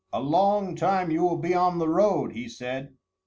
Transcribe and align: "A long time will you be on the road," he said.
"A 0.11 0.19
long 0.19 0.75
time 0.75 1.09
will 1.09 1.13
you 1.13 1.39
be 1.39 1.53
on 1.53 1.77
the 1.77 1.87
road," 1.87 2.31
he 2.31 2.49
said. 2.49 2.95